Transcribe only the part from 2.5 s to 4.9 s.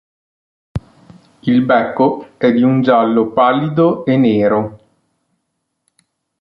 di un giallo pallido e nero.